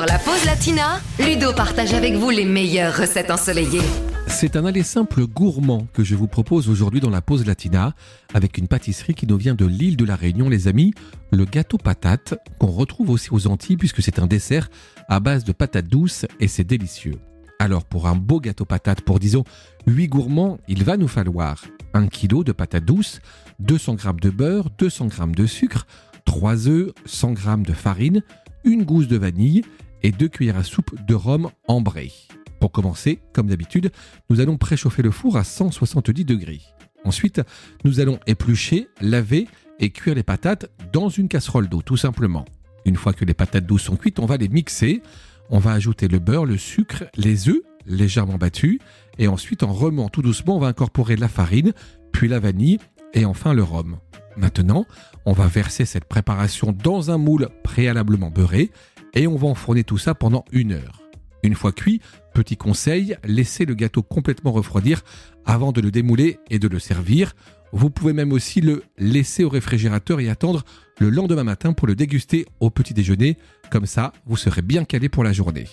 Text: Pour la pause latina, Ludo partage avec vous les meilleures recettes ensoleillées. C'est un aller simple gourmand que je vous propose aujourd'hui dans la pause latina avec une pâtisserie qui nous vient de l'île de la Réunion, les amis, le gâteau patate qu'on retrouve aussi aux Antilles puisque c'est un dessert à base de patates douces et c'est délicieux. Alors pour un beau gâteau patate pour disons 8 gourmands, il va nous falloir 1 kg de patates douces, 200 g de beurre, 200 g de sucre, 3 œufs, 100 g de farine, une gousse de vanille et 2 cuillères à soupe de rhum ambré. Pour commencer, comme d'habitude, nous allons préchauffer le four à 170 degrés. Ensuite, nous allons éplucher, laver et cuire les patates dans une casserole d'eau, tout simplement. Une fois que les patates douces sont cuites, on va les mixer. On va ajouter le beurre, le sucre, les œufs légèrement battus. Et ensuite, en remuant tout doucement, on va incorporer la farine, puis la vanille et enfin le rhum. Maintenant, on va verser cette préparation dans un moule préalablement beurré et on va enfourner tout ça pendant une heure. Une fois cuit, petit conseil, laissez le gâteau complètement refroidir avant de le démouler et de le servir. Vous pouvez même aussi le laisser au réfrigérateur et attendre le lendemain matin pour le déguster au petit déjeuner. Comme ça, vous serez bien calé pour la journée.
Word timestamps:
Pour 0.00 0.08
la 0.08 0.18
pause 0.18 0.46
latina, 0.46 0.98
Ludo 1.18 1.52
partage 1.52 1.92
avec 1.92 2.14
vous 2.14 2.30
les 2.30 2.46
meilleures 2.46 2.96
recettes 2.96 3.30
ensoleillées. 3.30 3.82
C'est 4.28 4.56
un 4.56 4.64
aller 4.64 4.82
simple 4.82 5.26
gourmand 5.26 5.88
que 5.92 6.04
je 6.04 6.14
vous 6.14 6.26
propose 6.26 6.70
aujourd'hui 6.70 7.00
dans 7.00 7.10
la 7.10 7.20
pause 7.20 7.44
latina 7.44 7.92
avec 8.32 8.56
une 8.56 8.66
pâtisserie 8.66 9.12
qui 9.12 9.26
nous 9.26 9.36
vient 9.36 9.54
de 9.54 9.66
l'île 9.66 9.98
de 9.98 10.06
la 10.06 10.16
Réunion, 10.16 10.48
les 10.48 10.68
amis, 10.68 10.94
le 11.32 11.44
gâteau 11.44 11.76
patate 11.76 12.32
qu'on 12.58 12.68
retrouve 12.68 13.10
aussi 13.10 13.28
aux 13.30 13.46
Antilles 13.46 13.76
puisque 13.76 14.00
c'est 14.00 14.18
un 14.18 14.26
dessert 14.26 14.70
à 15.06 15.20
base 15.20 15.44
de 15.44 15.52
patates 15.52 15.88
douces 15.88 16.24
et 16.40 16.48
c'est 16.48 16.64
délicieux. 16.64 17.18
Alors 17.58 17.84
pour 17.84 18.06
un 18.06 18.16
beau 18.16 18.40
gâteau 18.40 18.64
patate 18.64 19.02
pour 19.02 19.18
disons 19.18 19.44
8 19.86 20.08
gourmands, 20.08 20.56
il 20.66 20.82
va 20.82 20.96
nous 20.96 21.08
falloir 21.08 21.62
1 21.92 22.06
kg 22.06 22.42
de 22.42 22.52
patates 22.52 22.86
douces, 22.86 23.20
200 23.58 23.98
g 23.98 24.08
de 24.22 24.30
beurre, 24.30 24.70
200 24.78 25.10
g 25.10 25.16
de 25.36 25.44
sucre, 25.44 25.86
3 26.24 26.68
œufs, 26.68 26.90
100 27.04 27.36
g 27.36 27.42
de 27.66 27.74
farine, 27.74 28.22
une 28.64 28.84
gousse 28.84 29.06
de 29.06 29.18
vanille 29.18 29.62
et 30.02 30.12
2 30.12 30.28
cuillères 30.28 30.58
à 30.58 30.64
soupe 30.64 30.94
de 31.06 31.14
rhum 31.14 31.50
ambré. 31.68 32.12
Pour 32.60 32.72
commencer, 32.72 33.20
comme 33.32 33.48
d'habitude, 33.48 33.90
nous 34.28 34.40
allons 34.40 34.58
préchauffer 34.58 35.02
le 35.02 35.10
four 35.10 35.36
à 35.36 35.44
170 35.44 36.24
degrés. 36.24 36.60
Ensuite, 37.04 37.40
nous 37.84 38.00
allons 38.00 38.20
éplucher, 38.26 38.88
laver 39.00 39.48
et 39.78 39.90
cuire 39.90 40.14
les 40.14 40.22
patates 40.22 40.70
dans 40.92 41.08
une 41.08 41.28
casserole 41.28 41.68
d'eau, 41.68 41.80
tout 41.82 41.96
simplement. 41.96 42.44
Une 42.84 42.96
fois 42.96 43.14
que 43.14 43.24
les 43.24 43.34
patates 43.34 43.66
douces 43.66 43.84
sont 43.84 43.96
cuites, 43.96 44.18
on 44.18 44.26
va 44.26 44.36
les 44.36 44.48
mixer. 44.48 45.02
On 45.48 45.58
va 45.58 45.72
ajouter 45.72 46.06
le 46.06 46.18
beurre, 46.18 46.46
le 46.46 46.58
sucre, 46.58 47.04
les 47.16 47.48
œufs 47.48 47.62
légèrement 47.86 48.36
battus. 48.36 48.78
Et 49.18 49.26
ensuite, 49.26 49.62
en 49.62 49.72
remuant 49.72 50.08
tout 50.08 50.22
doucement, 50.22 50.56
on 50.56 50.60
va 50.60 50.68
incorporer 50.68 51.16
la 51.16 51.28
farine, 51.28 51.72
puis 52.12 52.28
la 52.28 52.38
vanille 52.38 52.78
et 53.14 53.24
enfin 53.24 53.54
le 53.54 53.62
rhum. 53.62 53.98
Maintenant, 54.36 54.86
on 55.26 55.32
va 55.32 55.46
verser 55.48 55.84
cette 55.84 56.04
préparation 56.04 56.72
dans 56.72 57.10
un 57.10 57.18
moule 57.18 57.48
préalablement 57.64 58.30
beurré 58.30 58.70
et 59.14 59.26
on 59.26 59.36
va 59.36 59.48
enfourner 59.48 59.84
tout 59.84 59.98
ça 59.98 60.14
pendant 60.14 60.44
une 60.52 60.72
heure. 60.72 61.02
Une 61.42 61.54
fois 61.54 61.72
cuit, 61.72 62.00
petit 62.34 62.56
conseil, 62.56 63.16
laissez 63.24 63.64
le 63.64 63.74
gâteau 63.74 64.02
complètement 64.02 64.52
refroidir 64.52 65.02
avant 65.46 65.72
de 65.72 65.80
le 65.80 65.90
démouler 65.90 66.38
et 66.50 66.58
de 66.58 66.68
le 66.68 66.78
servir. 66.78 67.34
Vous 67.72 67.90
pouvez 67.90 68.12
même 68.12 68.32
aussi 68.32 68.60
le 68.60 68.82
laisser 68.98 69.44
au 69.44 69.48
réfrigérateur 69.48 70.20
et 70.20 70.28
attendre 70.28 70.64
le 70.98 71.08
lendemain 71.08 71.44
matin 71.44 71.72
pour 71.72 71.86
le 71.86 71.94
déguster 71.94 72.46
au 72.58 72.68
petit 72.70 72.94
déjeuner. 72.94 73.36
Comme 73.70 73.86
ça, 73.86 74.12
vous 74.26 74.36
serez 74.36 74.62
bien 74.62 74.84
calé 74.84 75.08
pour 75.08 75.24
la 75.24 75.32
journée. 75.32 75.66